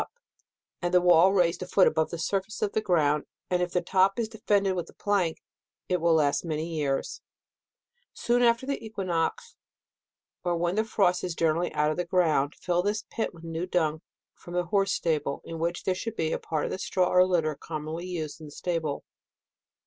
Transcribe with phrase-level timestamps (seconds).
[0.01, 0.09] up,
[0.81, 3.83] and the wall raised a foot above the surface of the ground, and if the
[3.83, 5.43] top is defended with a plank,
[5.87, 7.21] it will last many years.
[8.15, 8.25] 204 ©ECExMBER.
[8.25, 9.55] Soon after the equinox,
[10.43, 13.67] or when the frost is generally out of the ground, fill this pit with new
[13.67, 14.01] dung
[14.33, 17.53] from the horse stable, in which there should be part of the straw or litter
[17.53, 19.03] commonly used in the stable.